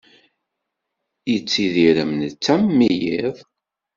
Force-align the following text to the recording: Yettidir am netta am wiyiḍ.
Yettidir 1.31 1.95
am 2.03 2.11
netta 2.21 2.51
am 2.59 2.63
wiyiḍ. 2.79 3.37